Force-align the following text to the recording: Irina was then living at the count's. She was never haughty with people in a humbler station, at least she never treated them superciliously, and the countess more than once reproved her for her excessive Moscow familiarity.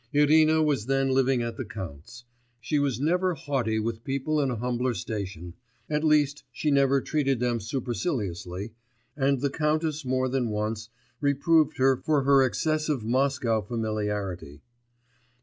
Irina 0.13 0.63
was 0.63 0.87
then 0.87 1.09
living 1.11 1.43
at 1.43 1.57
the 1.57 1.63
count's. 1.63 2.23
She 2.59 2.79
was 2.79 2.99
never 2.99 3.35
haughty 3.35 3.77
with 3.77 4.03
people 4.03 4.41
in 4.41 4.49
a 4.49 4.55
humbler 4.55 4.95
station, 4.95 5.53
at 5.91 6.03
least 6.03 6.43
she 6.51 6.71
never 6.71 7.01
treated 7.01 7.39
them 7.39 7.59
superciliously, 7.59 8.73
and 9.15 9.41
the 9.41 9.51
countess 9.51 10.03
more 10.03 10.27
than 10.27 10.49
once 10.49 10.89
reproved 11.19 11.77
her 11.77 11.97
for 11.97 12.23
her 12.23 12.41
excessive 12.43 13.03
Moscow 13.05 13.61
familiarity. 13.61 14.63